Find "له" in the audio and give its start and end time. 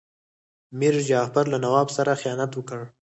1.53-1.57